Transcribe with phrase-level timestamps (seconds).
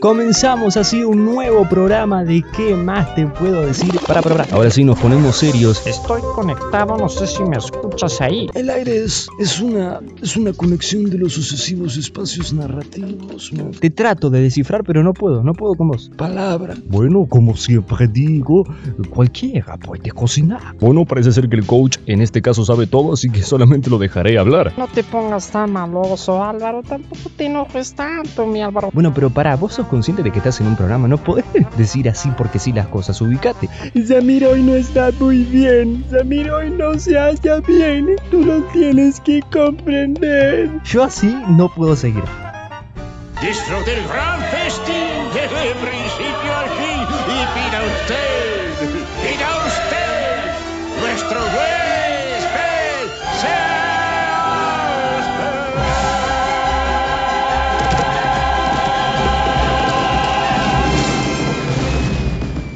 [0.00, 3.92] Comenzamos así un nuevo programa de qué más te puedo decir.
[4.06, 4.54] Para, para, para.
[4.54, 5.84] Ahora sí nos ponemos serios.
[5.88, 8.48] Estoy conectado, no sé si me escuchas ahí.
[8.54, 13.52] El aire es, es, una, es una conexión de los sucesivos espacios narrativos.
[13.52, 13.70] ¿no?
[13.72, 16.12] Te trato de descifrar, pero no puedo, no puedo con vos.
[16.16, 16.76] Palabra.
[16.86, 18.64] Bueno, como siempre digo,
[19.10, 20.76] cualquiera puede cocinar.
[20.78, 23.98] Bueno, parece ser que el coach en este caso sabe todo, así que solamente lo
[23.98, 24.74] dejaré hablar.
[24.76, 26.82] No te pongas tan maloso, Álvaro.
[26.84, 28.90] Tampoco te enojes tanto, mi Álvaro.
[28.92, 31.44] Bueno, pero para, vos sos consciente de que estás en un programa, no podés
[31.76, 33.68] decir así porque sí las cosas, ubicate.
[34.06, 36.04] Samir hoy no está muy bien.
[36.10, 38.16] Samir hoy no se halla bien.
[38.30, 40.70] Tú lo tienes que comprender.
[40.84, 42.24] Yo así no puedo seguir.
[43.40, 48.57] Disfrute el gran festín desde el principio al fin y pida usted,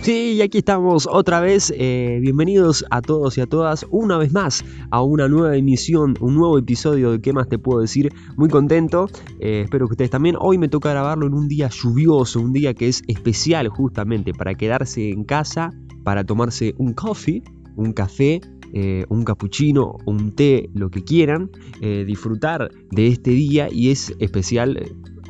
[0.02, 1.72] Sí, y aquí estamos otra vez.
[1.76, 6.34] eh, bienvenidos a todos y a todas una vez más a una nueva emisión, un
[6.34, 8.12] nuevo episodio de ¿Qué más te puedo decir?
[8.36, 9.08] Muy contento,
[9.38, 10.34] eh, espero que ustedes también.
[10.40, 14.54] Hoy me toca grabarlo en un día lluvioso, un día que es especial justamente para
[14.54, 15.70] quedarse en casa,
[16.02, 17.44] para tomarse un coffee,
[17.76, 18.40] un café.
[18.74, 21.50] eh, un cappuccino, un té, lo que quieran,
[22.06, 24.78] disfrutar de este día y es especial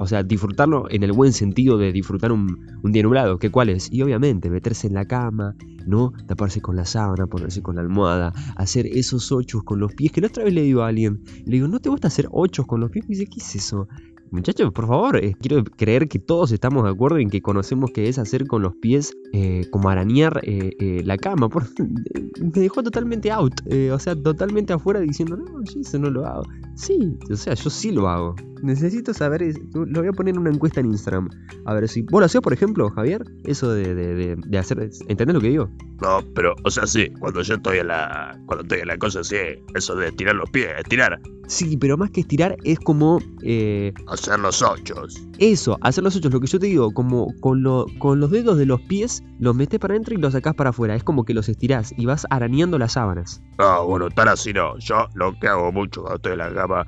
[0.03, 3.89] o sea, disfrutarlo en el buen sentido de disfrutar un, día nublado, que cuál es.
[3.93, 5.55] Y obviamente meterse en la cama,
[5.87, 6.13] ¿no?
[6.27, 10.11] Taparse con la sábana, ponerse con la almohada, hacer esos ochos con los pies.
[10.11, 12.67] Que la otra vez le digo a alguien, le digo, ¿no te gusta hacer ochos
[12.67, 13.05] con los pies?
[13.09, 13.87] Me dice, ¿qué es eso?
[14.33, 18.09] Muchachos, por favor, eh, quiero creer que todos estamos de acuerdo en que conocemos qué
[18.09, 21.51] es hacer con los pies eh, como arañar eh, la cama.
[21.51, 21.69] Por-
[22.41, 23.61] me dejó totalmente out,
[23.93, 26.45] o sea, totalmente afuera diciendo, no, yo eso no lo hago.
[26.75, 28.35] Sí, o sea, yo sí lo hago.
[28.63, 29.43] Necesito saber,
[29.75, 31.29] lo voy a poner en una encuesta en Instagram.
[31.65, 32.03] A ver si...
[32.03, 33.25] ¿Vos lo hacés, por ejemplo, Javier?
[33.45, 34.89] Eso de, de, de, de hacer...
[35.09, 35.69] ¿Entendés lo que digo?
[36.01, 38.37] No, pero, o sea, sí, cuando yo estoy en la.
[38.47, 39.37] Cuando estoy en la cosa, sí,
[39.75, 43.19] eso de estirar los pies, estirar, Sí, pero más que estirar es como...
[43.43, 45.23] eh, hacer los ochos.
[45.39, 48.57] Eso, hacer los ochos, lo que yo te digo, como con, lo- con los dedos
[48.59, 50.95] de los pies, los metes para adentro y los sacás para afuera.
[50.97, 53.43] Es como que los estirás y vas arañando las sábanas.
[53.59, 54.79] No, bueno, tan así no.
[54.79, 56.87] Yo lo que hago mucho cuando estoy en la cama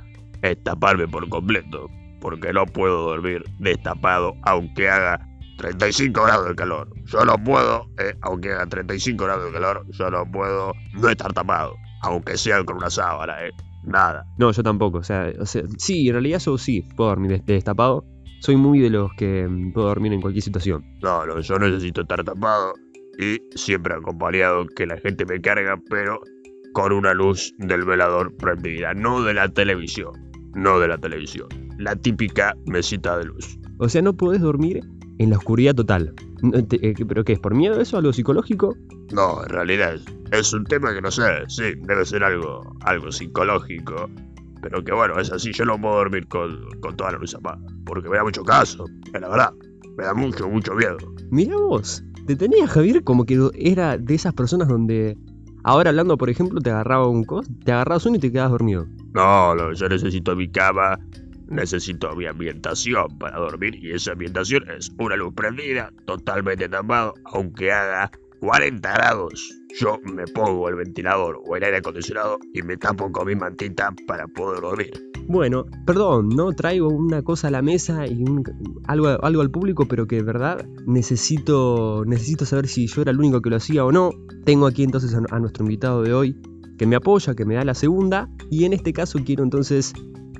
[0.51, 1.89] es taparme por completo.
[2.21, 5.21] Porque no puedo dormir destapado aunque haga
[5.59, 6.89] 35 grados de calor.
[7.05, 11.33] Yo no puedo, eh, aunque haga 35 grados de calor, yo no puedo no estar
[11.33, 11.75] tapado.
[12.03, 13.51] Aunque sea con una sábana, eh.
[13.85, 14.25] Nada.
[14.39, 14.99] No, yo tampoco.
[14.99, 18.05] O sea, o sea, sí, en realidad yo sí puedo dormir des- destapado.
[18.41, 20.83] Soy muy de los que mm, puedo dormir en cualquier situación.
[21.03, 22.73] No, no, yo necesito estar tapado
[23.19, 26.19] y siempre acompañado que la gente me carga, pero
[26.73, 30.11] con una luz del velador prendida, no de la televisión,
[30.55, 31.49] no de la televisión,
[31.79, 33.59] la típica mesita de luz.
[33.79, 34.81] O sea, no podés dormir
[35.19, 36.15] en la oscuridad total.
[36.53, 37.39] Eh, ¿Pero qué es?
[37.39, 37.97] ¿Por miedo eso?
[37.97, 38.77] ¿Algo psicológico?
[39.13, 43.11] No, en realidad es, es un tema que no sé, sí, debe ser algo, algo
[43.11, 44.09] psicológico,
[44.61, 47.65] pero que bueno, es así, yo no puedo dormir con, con toda la luz apagada,
[47.85, 49.53] porque me da mucho caso, es la verdad,
[49.97, 50.97] me da mucho, mucho miedo.
[51.31, 55.17] Mira vos, te tenía Javier como que era de esas personas donde
[55.65, 58.87] ahora hablando, por ejemplo, te agarraba un cos, te agarrabas uno y te quedabas dormido.
[59.15, 60.99] No, no, yo necesito mi cama,
[61.49, 67.73] necesito mi ambientación para dormir y esa ambientación es una luz prendida, totalmente tapado, aunque
[67.73, 68.11] haga
[68.41, 69.64] 40 grados.
[69.77, 73.93] Yo me pongo el ventilador o el aire acondicionado y me tapo con mi mantita
[74.07, 74.93] para poder dormir.
[75.27, 78.25] Bueno, perdón, no traigo una cosa a la mesa y
[78.87, 83.19] algo, algo al público, pero que de verdad necesito, necesito saber si yo era el
[83.19, 84.11] único que lo hacía o no.
[84.45, 86.37] Tengo aquí entonces a nuestro invitado de hoy
[86.79, 88.29] que me apoya, que me da la segunda.
[88.51, 89.93] Y en este caso quiero entonces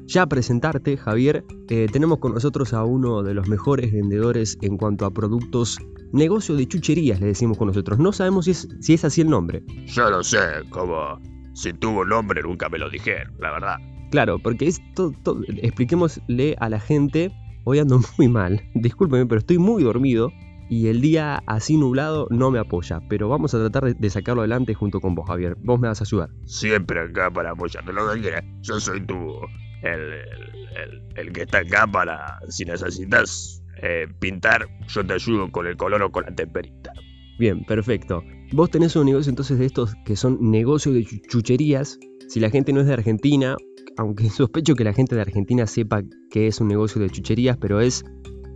[0.07, 1.45] ya presentarte, Javier.
[1.69, 5.79] Eh, tenemos con nosotros a uno de los mejores vendedores en cuanto a productos,
[6.13, 7.99] negocio de chucherías, le decimos con nosotros.
[7.99, 9.63] No sabemos si es, si es así el nombre.
[9.87, 10.39] Yo no sé,
[10.71, 11.19] como
[11.55, 13.77] si tuvo nombre nunca me lo dijeron, la verdad.
[14.11, 17.33] Claro, porque esto, to- expliquémosle a la gente,
[17.65, 20.31] hoy ando muy mal, discúlpeme, pero estoy muy dormido
[20.71, 24.41] y el día así nublado no me apoya, pero vamos a tratar de, de sacarlo
[24.43, 25.57] adelante junto con vos, Javier.
[25.63, 26.31] Vos me vas a ayudar.
[26.47, 28.45] Siempre acá para apoyarte lo que quieras.
[28.63, 29.17] Yo soy tu.
[29.85, 30.13] El,
[31.17, 32.39] el, que está acá para.
[32.49, 36.93] Si necesitas eh, pintar, yo te ayudo con el color o con la temperita.
[37.39, 38.23] Bien, perfecto.
[38.53, 41.99] Vos tenés un negocio entonces de estos que son negocios de chu- chucherías.
[42.29, 43.57] Si la gente no es de Argentina,
[43.97, 47.81] aunque sospecho que la gente de Argentina sepa que es un negocio de chucherías, pero
[47.81, 48.05] es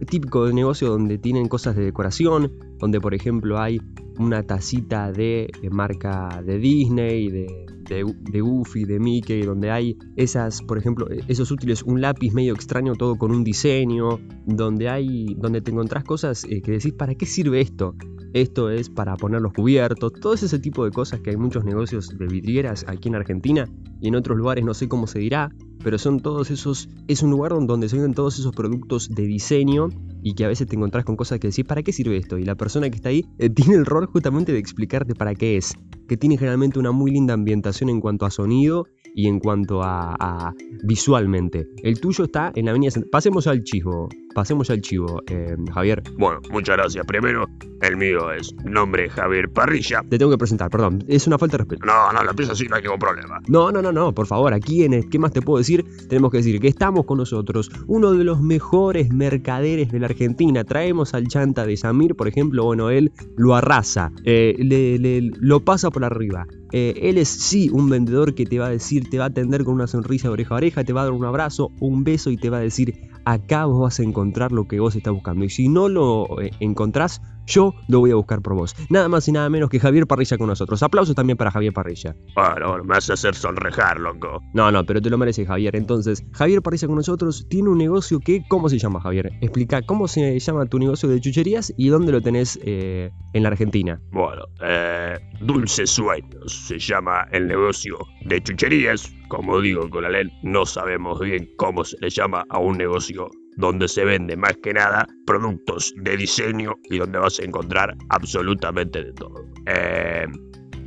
[0.07, 3.81] típico de negocio donde tienen cosas de decoración, donde por ejemplo hay
[4.19, 9.97] una tacita de, de marca de Disney, de, de, de Goofy, de Mickey, donde hay
[10.17, 14.89] esas, por ejemplo, e, esos útiles, un lápiz medio extraño, todo con un diseño, donde
[14.89, 17.95] hay, donde te encontrás cosas eh, que decís, ¿para qué sirve esto?
[18.35, 22.09] Esto es para poner los cubiertos, todo ese tipo de cosas que hay muchos negocios
[22.19, 23.67] de vidrieras aquí en Argentina
[24.01, 25.51] y en otros lugares no sé cómo se dirá,
[25.83, 29.89] pero son todos esos, es un lugar donde se venden todos esos productos de diseño
[30.23, 32.39] y que a veces te encontrás con cosas que decís, ¿para qué sirve esto?
[32.39, 32.55] Y la
[32.91, 35.75] que está ahí eh, tiene el rol justamente de explicarte para qué es,
[36.09, 40.15] que tiene generalmente una muy linda ambientación en cuanto a sonido y en cuanto a,
[40.19, 41.69] a visualmente.
[41.83, 42.91] El tuyo está en la avenida...
[42.91, 46.03] Cent- Pasemos al chivo, pasemos al chivo, eh, Javier.
[46.19, 47.05] Bueno, muchas gracias.
[47.07, 47.47] Primero,
[47.83, 50.03] el mío es nombre Javier Parrilla.
[50.09, 51.87] Te tengo que presentar, perdón, es una falta de respeto.
[51.87, 53.41] No, no, lo empiezo así, no hay ningún problema.
[53.49, 55.85] No, no, no, no, por favor, aquí en el- ¿Qué más te puedo decir?
[56.09, 60.65] Tenemos que decir que estamos con nosotros uno de los mejores mercaderes de la Argentina.
[60.65, 65.61] Traemos al chanta de Samir, por ejemplo, bueno, él lo arrasa, eh, le- le- lo
[65.61, 66.47] pasa por arriba.
[66.73, 69.65] Eh, él es sí un vendedor que te va a decir, te va a atender
[69.65, 72.31] con una sonrisa de oreja a oreja, te va a dar un abrazo, un beso
[72.31, 75.45] y te va a decir, acá vos vas a encontrar lo que vos estás buscando.
[75.45, 78.77] Y si no lo eh, encontrás, yo lo voy a buscar por vos.
[78.91, 80.83] Nada más y nada menos que Javier Parrilla con nosotros.
[80.83, 82.15] Aplausos también para Javier Parrilla.
[82.35, 84.43] Bueno, me hace hacer sonrejar, loco.
[84.53, 85.75] No, no, pero te lo merece Javier.
[85.77, 89.33] Entonces, Javier Parrilla con nosotros tiene un negocio que, ¿cómo se llama Javier?
[89.41, 93.49] Explica cómo se llama tu negocio de chucherías y dónde lo tenés eh, en la
[93.49, 94.01] Argentina.
[94.11, 99.13] Bueno, eh, Dulces Sueños se llama el negocio de chucherías.
[99.29, 103.31] Como digo con la ley, no sabemos bien cómo se le llama a un negocio
[103.57, 109.03] donde se vende más que nada productos de diseño y donde vas a encontrar absolutamente
[109.05, 109.45] de todo.
[109.67, 110.27] Eh,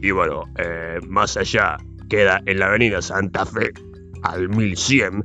[0.02, 1.78] y bueno, eh, más allá
[2.10, 3.72] queda en la avenida Santa Fe
[4.24, 5.24] al 1100,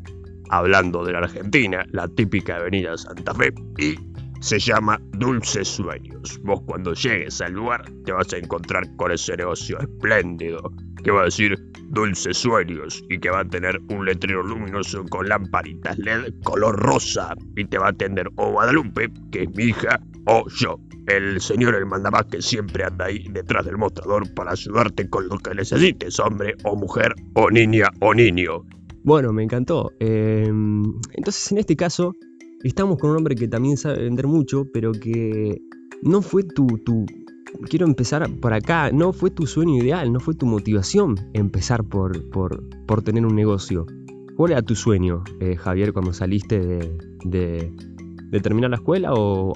[0.51, 3.97] hablando de la Argentina, la típica avenida Santa Fe, y
[4.41, 6.41] se llama Dulces Sueños.
[6.43, 10.73] Vos cuando llegues al lugar te vas a encontrar con ese negocio espléndido
[11.03, 11.57] que va a decir
[11.91, 17.35] Dulces Sueños y que va a tener un letrero luminoso con lamparitas LED color rosa
[17.57, 21.77] y te va a atender o Guadalupe, que es mi hija, o yo, el señor
[21.77, 26.19] el mandamás que siempre anda ahí detrás del mostrador para ayudarte con lo que necesites,
[26.19, 28.65] hombre o mujer o niña o niño.
[29.05, 29.93] Bueno, me encantó.
[30.01, 30.51] Eh,
[31.13, 32.17] entonces, en este caso,
[32.67, 35.61] estamos con un hombre que también sabe vender mucho, pero que
[36.03, 36.67] no fue tu.
[37.71, 42.29] Quiero empezar por acá, no fue tu sueño ideal, no fue tu motivación empezar por,
[42.31, 43.87] por, por tener un negocio.
[44.37, 47.73] ¿Cuál era tu sueño, eh, Javier, cuando saliste de,
[48.31, 49.55] de, terminar la escuela o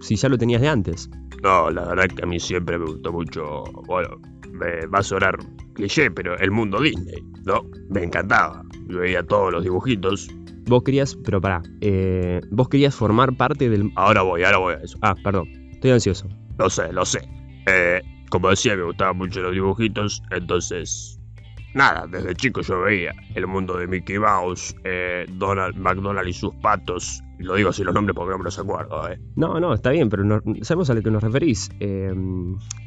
[0.00, 1.08] si ya lo tenías de antes?
[1.42, 5.38] No, la verdad que a mí siempre me gustó mucho, bueno, me va a sonar
[5.74, 7.64] cliché, pero el mundo Disney, ¿no?
[7.88, 8.64] Me encantaba.
[8.88, 10.28] Yo veía todos los dibujitos.
[10.68, 13.90] Vos querías, pero pará, eh, vos querías formar parte del...
[13.96, 14.98] Ahora voy, ahora voy a eso.
[15.02, 16.28] Ah, perdón, estoy ansioso.
[16.58, 17.20] Lo sé, lo sé.
[17.66, 21.14] Eh, como decía, me gustaban mucho los dibujitos, entonces...
[21.74, 26.54] Nada, desde chico yo veía el mundo de Mickey Mouse, eh, Donald McDonald y sus
[26.56, 27.22] patos.
[27.38, 29.20] Lo digo así los nombres porque no me los acuerdo, ¿eh?
[29.36, 31.68] No, no, está bien, pero no- sabemos a lo que nos referís.
[31.78, 32.10] Eh,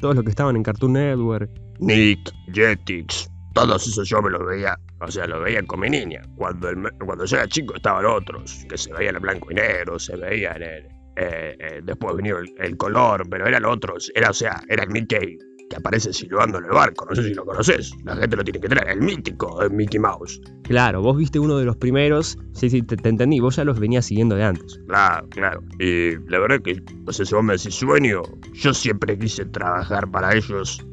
[0.01, 1.50] todos los que estaban en Cartoon Network.
[1.80, 6.21] Nick, Jetix, todos esos yo me los veía, o sea, los veía con mi niña.
[6.36, 10.00] Cuando, el cuando yo era chico estaban otros, que se veían en blanco y negro,
[10.00, 10.86] se veían en...
[11.18, 14.89] eh, eh, después vino el, el color, pero eran otros, era, o sea, era el
[14.89, 15.38] Mickey
[15.69, 18.59] que aparece silbando en el barco, no sé si lo conoces, la gente lo tiene
[18.59, 20.42] que traer, el mítico el Mickey Mouse.
[20.63, 22.38] Claro, vos viste uno de los primeros.
[22.53, 23.39] Sí, sí, te, te entendí.
[23.39, 24.79] Vos ya los venías siguiendo de antes.
[24.88, 25.63] Claro, claro.
[25.79, 28.22] Y la verdad que, no sé si vos me decís sueño,
[28.53, 30.86] yo siempre quise trabajar para ellos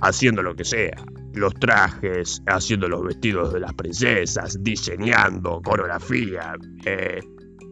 [0.00, 0.96] haciendo lo que sea.
[1.34, 7.20] Los trajes, haciendo los vestidos de las princesas, diseñando, coreografía, eh,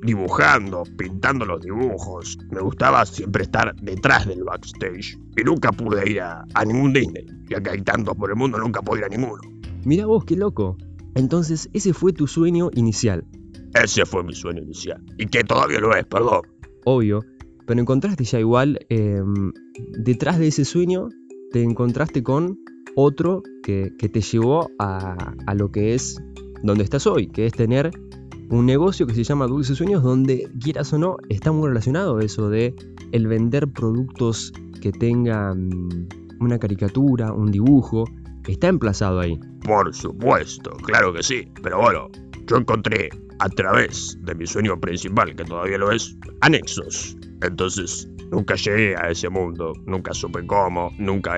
[0.03, 2.39] dibujando, pintando los dibujos.
[2.51, 5.17] Me gustaba siempre estar detrás del backstage.
[5.37, 7.25] Y nunca pude ir a, a ningún Disney.
[7.49, 9.41] Ya que hay tantos por el mundo, nunca pude ir a ninguno.
[9.85, 10.77] Mira vos, qué loco.
[11.15, 13.25] Entonces, ese fue tu sueño inicial.
[13.75, 15.03] Ese fue mi sueño inicial.
[15.19, 16.43] Y que todavía lo es, perdón.
[16.85, 17.21] Obvio.
[17.67, 18.81] Pero encontraste ya igual.
[18.89, 19.23] eh,
[19.99, 21.09] detrás de ese sueño,
[21.53, 22.59] te encontraste con
[22.97, 26.23] otro que, que te llevó a, a lo que es
[26.63, 27.91] donde estás hoy, que es tener
[28.51, 32.51] un negocio que se llama Dulces Sueños, donde quieras o no, está muy relacionado eso
[32.51, 32.75] de
[33.13, 36.09] el vender productos que tengan
[36.41, 38.05] una caricatura, un dibujo,
[38.47, 39.39] está emplazado ahí.
[39.65, 41.49] Por supuesto, claro que sí.
[41.63, 42.09] Pero bueno,
[42.47, 43.09] yo encontré
[43.39, 47.17] a través de mi sueño principal, que todavía lo es, anexos.
[47.43, 51.37] Entonces, nunca llegué a ese mundo, nunca supe cómo, nunca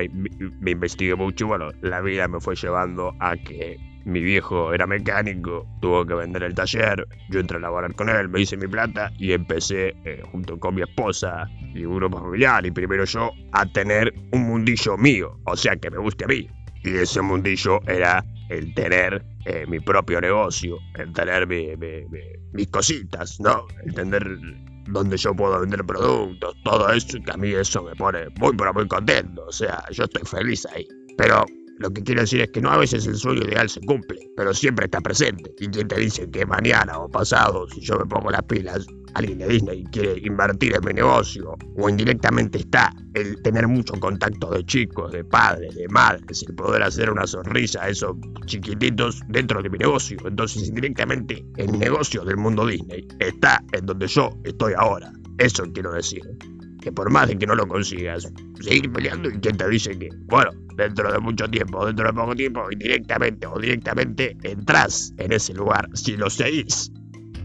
[0.60, 1.46] me investigué mucho.
[1.48, 6.44] Bueno, la vida me fue llevando a que mi viejo era mecánico, tuvo que vender
[6.44, 10.22] el taller, yo entré a laborar con él, me hice mi plata y empecé, eh,
[10.30, 14.96] junto con mi esposa y un grupo familiar, y primero yo, a tener un mundillo
[14.96, 16.46] mío, o sea, que me guste a mí.
[16.84, 21.70] Y ese mundillo era el tener eh, mi propio negocio, el tener mi-
[22.52, 23.64] mis cositas, ¿no?
[23.84, 24.22] El tener
[24.86, 28.72] donde yo puedo vender productos, todo eso, que a mí eso me pone muy, pero
[28.74, 29.44] muy contento.
[29.46, 30.86] O sea, yo estoy feliz ahí.
[31.16, 31.44] Pero
[31.78, 34.54] lo que quiero decir es que no a veces el sueño ideal se cumple, pero
[34.54, 35.52] siempre está presente.
[35.58, 39.38] Y quien te dice que mañana o pasado, si yo me pongo las pilas, alguien
[39.38, 44.64] de Disney quiere invertir en mi negocio, o indirectamente está el tener mucho contacto de
[44.64, 48.16] chicos, de padres, de madres, el poder hacer una sonrisa a esos
[48.46, 50.18] chiquititos dentro de mi negocio.
[50.26, 55.12] Entonces, indirectamente, el negocio del mundo Disney está en donde yo estoy ahora.
[55.38, 56.22] Eso quiero decir.
[56.80, 58.30] Que por más de que no lo consigas,
[58.60, 62.34] seguir peleando y quien te dice que, bueno, dentro de mucho tiempo, dentro de poco
[62.34, 66.92] tiempo, indirectamente o directamente, entras en ese lugar si lo seguís.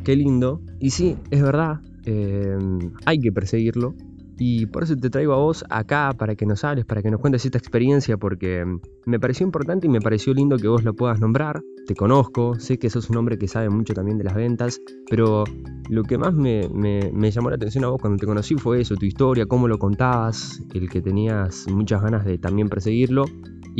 [0.03, 0.61] Qué lindo.
[0.79, 2.57] Y sí, es verdad, eh,
[3.05, 3.95] hay que perseguirlo.
[4.41, 7.19] Y por eso te traigo a vos acá para que nos hables, para que nos
[7.19, 10.93] cuentes esta experiencia, porque mm, me pareció importante y me pareció lindo que vos lo
[10.93, 11.61] puedas nombrar.
[11.87, 14.79] Te conozco, sé que sos un hombre que sabe mucho también de las ventas,
[15.09, 15.43] pero
[15.89, 18.79] lo que más me, me- me llamó la atención a vos cuando te conocí fue
[18.79, 23.25] eso, tu historia, cómo lo contabas, el que tenías muchas ganas de también perseguirlo.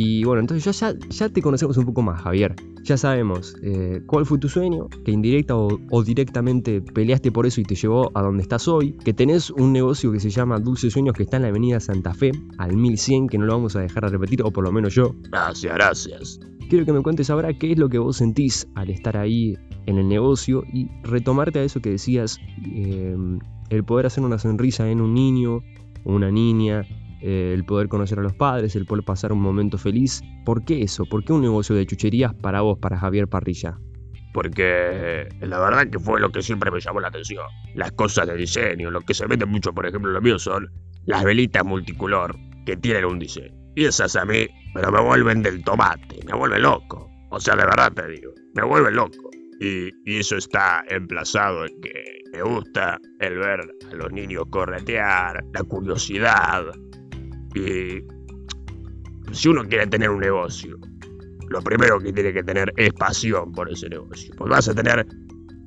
[0.02, 2.56] Y bueno, entonces ya, ya, ya te conocemos un poco más, Javier.
[2.84, 7.60] Ya sabemos eh, cuál fue tu sueño, que indirecta o, o directamente peleaste por eso
[7.60, 10.94] y te llevó a donde estás hoy, que tenés un negocio que se llama Dulces
[10.94, 13.80] Sueños que está en la avenida Santa Fe, al 1100, que no lo vamos a
[13.80, 15.14] dejar de repetir, o por lo menos yo.
[15.30, 16.40] Gracias, gracias.
[16.70, 19.98] Quiero que me cuentes ahora qué es lo que vos sentís al estar ahí en
[19.98, 22.38] el negocio y retomarte a eso que decías,
[22.74, 23.14] eh,
[23.68, 25.56] el poder hacer una sonrisa en un niño
[26.04, 26.86] o una niña,
[27.22, 30.22] eh, el poder conocer a los padres, el poder pasar un momento feliz.
[30.44, 31.04] ¿Por qué eso?
[31.04, 33.78] ¿Por qué un negocio de chucherías para vos, para Javier Parrilla?
[34.32, 37.44] Porque la verdad que fue lo que siempre me llamó la atención.
[37.74, 40.70] Las cosas de diseño, lo que se vende mucho, por ejemplo, lo mío son
[41.06, 43.54] las velitas multicolor que tienen un diseño.
[43.74, 47.10] Y esas a mí, pero me vuelven del tomate, me vuelven loco.
[47.30, 49.30] O sea, de verdad te digo, me vuelven loco.
[49.62, 53.60] Y eso está emplazado en que me gusta el ver
[53.90, 56.64] a los niños corretear, la curiosidad.
[57.54, 58.04] Y
[59.32, 60.78] si uno quiere tener un negocio,
[61.48, 64.32] lo primero que tiene que tener es pasión por ese negocio.
[64.36, 65.06] Porque vas a tener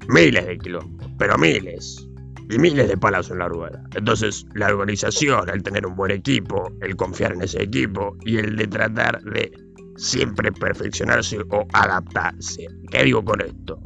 [0.07, 2.07] miles de quilombos, pero miles.
[2.49, 3.81] Y miles de palas en la rueda.
[3.95, 8.57] Entonces, la organización, el tener un buen equipo, el confiar en ese equipo y el
[8.57, 9.51] de tratar de
[9.95, 12.67] siempre perfeccionarse o adaptarse.
[12.91, 13.79] ¿Qué digo con esto?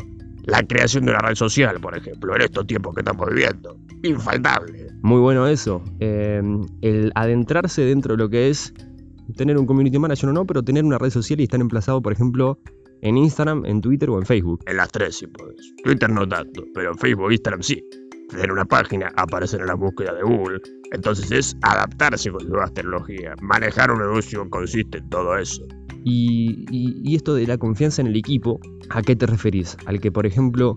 [0.48, 3.78] La creación de una red social, por ejemplo, en estos tiempos que estamos viviendo.
[4.04, 4.88] Infaltable.
[5.02, 6.42] Muy bueno eso, eh,
[6.82, 8.74] el adentrarse dentro de lo que es
[9.36, 12.14] tener un community manager o no, pero tener una red social y estar emplazado, por
[12.14, 12.60] ejemplo,
[13.02, 14.64] en Instagram, en Twitter o en Facebook.
[14.66, 15.74] En las tres, si podés.
[15.84, 17.84] Twitter no tanto, pero en Facebook, Instagram sí.
[18.30, 20.60] Tener una página, aparecer en la búsqueda de Google.
[20.92, 23.42] Entonces es adaptarse con nuevas tecnologías.
[23.42, 25.64] Manejar un negocio consiste en todo eso.
[26.10, 28.60] Y, esto de la confianza en el equipo,
[28.90, 29.76] ¿a qué te referís?
[29.88, 30.76] Al que, por ejemplo,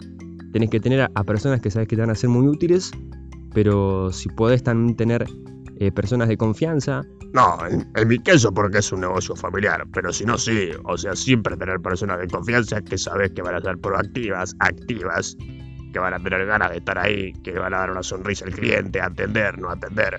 [0.53, 2.91] tenés que tener a, a personas que sabes que te van a ser muy útiles,
[3.55, 5.27] pero si podés también tener
[5.79, 10.13] eh, personas de confianza, No, en, en mi caso porque es un negocio familiar, pero
[10.13, 10.71] si no, sí.
[10.85, 15.37] O sea, siempre tener personas de confianza que sabes que van a ser proactivas, activas,
[15.93, 18.53] que van a tener ganas de estar ahí, que van a dar una sonrisa al
[18.53, 20.17] cliente, atender, no atender.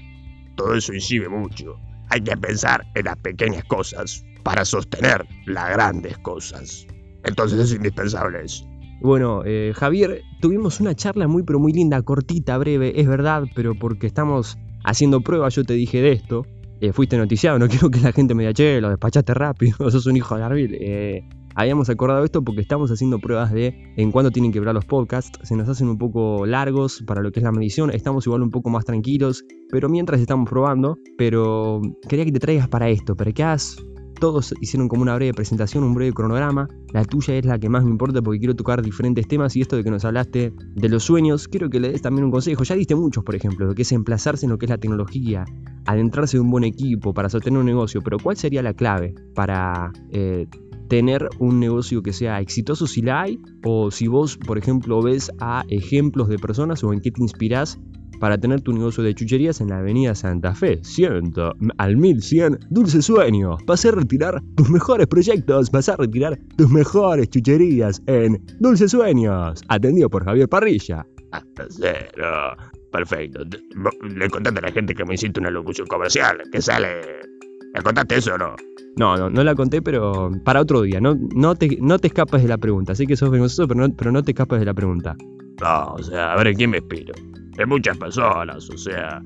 [0.56, 1.78] Todo eso incide mucho.
[2.12, 6.86] Hay que pensar en las pequeñas cosas para sostener las grandes cosas.
[7.24, 8.66] Entonces es indispensable eso.
[9.02, 13.76] Bueno, eh, Javier, tuvimos una charla muy pero muy linda, cortita, breve, es verdad, pero
[13.76, 16.46] porque estamos haciendo pruebas, yo te dije de esto.
[16.82, 20.06] Eh, fuiste noticiado, no quiero que la gente me diga, che, lo despachaste rápido, sos
[20.06, 20.78] un hijo de Arbil.
[20.80, 21.24] Eh,
[21.56, 25.40] habíamos acordado esto porque estamos haciendo pruebas de en cuándo tienen que hablar los podcasts.
[25.44, 28.52] Se nos hacen un poco largos para lo que es la medición, estamos igual un
[28.52, 30.98] poco más tranquilos, pero mientras estamos probando.
[31.18, 33.78] Pero quería que te traigas para esto, para que hagas
[34.22, 36.70] todos hicieron como una breve presentación, un breve cronograma.
[36.94, 39.76] La tuya es la que más me importa porque quiero tocar diferentes temas y esto
[39.76, 42.64] de que nos hablaste de los sueños, quiero que le des también un consejo.
[42.64, 45.44] Ya diste muchos, por ejemplo, lo que es emplazarse en lo que es la tecnología,
[45.86, 49.92] adentrarse en un buen equipo para sostener un negocio, pero ¿cuál sería la clave para
[50.12, 50.46] eh,
[50.92, 53.40] tener un negocio que sea exitoso si la hay?
[53.64, 57.80] O si vos, por ejemplo, ves a ejemplos de personas o en qué te inspirás
[58.20, 61.32] para tener tu negocio de chucherías en la avenida Santa Fe, 100
[61.78, 63.56] al 1100, Dulce Sueño.
[63.66, 69.62] Vas a retirar tus mejores proyectos, vas a retirar tus mejores chucherías en Dulce Sueños,
[69.70, 71.06] atendido por Javier Parrilla.
[71.32, 72.58] Hasta cero.
[72.92, 73.46] Perfecto.
[74.10, 77.00] Le contaste a la gente que me hiciste una locución comercial, que sale...
[77.74, 78.56] ¿Le contaste eso o no?
[78.98, 81.00] No, no, no la conté, pero para otro día.
[81.00, 82.94] No, no, te, no te escapes de la pregunta.
[82.96, 85.16] Sé que sos vergonzoso, pero no, pero no te escapes de la pregunta.
[85.62, 87.14] No, o sea, a ver en quién me inspiro.
[87.58, 89.22] De muchas personas, o sea.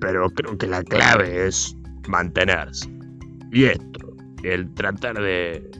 [0.00, 1.76] Pero creo que la clave es
[2.08, 2.90] mantenerse.
[3.52, 5.70] Y esto, el tratar de...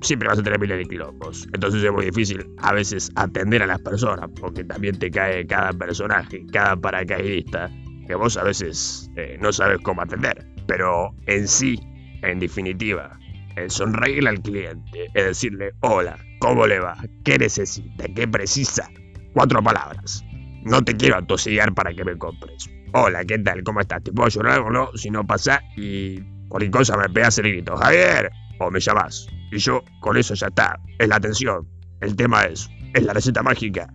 [0.00, 1.46] Siempre vas a tener miles de quilombos.
[1.52, 5.72] Entonces es muy difícil a veces atender a las personas, porque también te cae cada
[5.72, 7.68] personaje, cada paracaidista,
[8.06, 10.57] que vos a veces eh, no sabes cómo atender.
[10.68, 11.80] Pero en sí,
[12.22, 13.18] en definitiva,
[13.56, 16.94] el sonreírle al cliente es decirle, hola, ¿cómo le va?
[17.24, 18.04] ¿Qué necesita?
[18.14, 18.88] ¿Qué precisa?
[19.32, 20.22] Cuatro palabras.
[20.64, 22.68] No te quiero atosillar para que me compres.
[22.92, 23.64] Hola, ¿qué tal?
[23.64, 24.04] ¿Cómo estás?
[24.04, 24.90] ¿Te puedo ayudar o no?
[24.94, 29.26] Si no pasa y cualquier cosa me pegas el grito, Javier, o me llamas.
[29.50, 30.78] Y yo con eso ya está.
[30.98, 31.66] Es la atención.
[32.02, 33.90] El tema es, ¿es la receta mágica?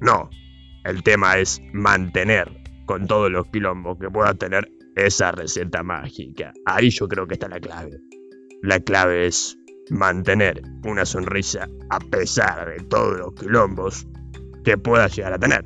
[0.00, 0.28] No.
[0.84, 2.50] El tema es mantener
[2.84, 6.52] con todos los quilombos que pueda tener esa receta mágica.
[6.64, 8.00] Ahí yo creo que está la clave.
[8.62, 9.58] La clave es
[9.90, 14.06] mantener una sonrisa a pesar de todos los quilombos
[14.64, 15.64] que pueda llegar a tener.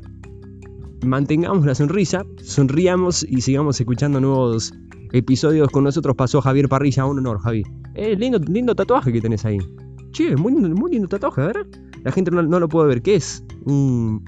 [1.06, 4.74] Mantengamos la sonrisa, sonriamos y sigamos escuchando nuevos
[5.12, 5.68] episodios.
[5.70, 7.62] Con nosotros pasó Javier Parrilla, un honor, Javi.
[7.94, 9.58] Eh, lindo, lindo tatuaje que tenés ahí.
[10.12, 11.66] Che, muy, muy lindo tatuaje, ¿verdad?
[12.02, 13.02] La gente no, no lo puede ver.
[13.02, 13.42] ¿Qué es?
[13.64, 14.22] Un,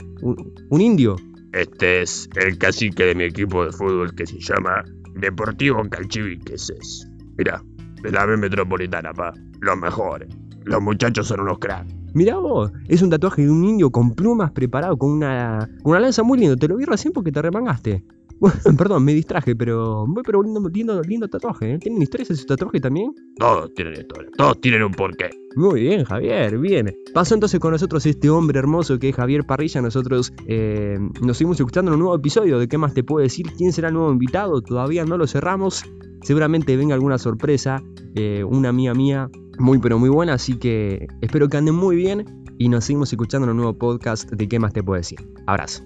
[0.70, 1.16] un indio.
[1.52, 7.06] Este es el cacique de mi equipo de fútbol que se llama Deportivo Calchiviqueses.
[7.36, 7.62] Mira,
[8.02, 9.32] de la B Metropolitana, pa.
[9.60, 10.28] Los mejores.
[10.64, 11.94] Los muchachos son unos cracks.
[12.14, 16.00] Mirá vos, es un tatuaje de un indio con plumas preparado con una, con una
[16.00, 16.56] lanza muy lindo.
[16.56, 18.04] Te lo vi recién porque te remangaste.
[18.42, 21.74] Bueno, perdón, me distraje, pero muy pero lindo, lindo, lindo tatuaje.
[21.74, 21.78] ¿eh?
[21.78, 23.14] ¿Tienen historias ese tatuaje también?
[23.38, 24.28] Todos tienen historia.
[24.36, 25.30] Todos tienen un porqué.
[25.54, 26.92] Muy bien, Javier, bien.
[27.14, 29.80] Pasó entonces con nosotros este hombre hermoso que es Javier Parrilla.
[29.80, 33.46] Nosotros eh, nos seguimos escuchando en un nuevo episodio de ¿Qué más te puedo decir?
[33.56, 34.60] ¿Quién será el nuevo invitado?
[34.60, 35.84] Todavía no lo cerramos.
[36.22, 37.80] Seguramente venga alguna sorpresa,
[38.16, 39.30] eh, una mía mía,
[39.60, 40.34] muy pero muy buena.
[40.34, 42.24] Así que espero que anden muy bien
[42.58, 45.20] y nos seguimos escuchando en un nuevo podcast de ¿Qué más te puedo decir?
[45.46, 45.84] Abrazo.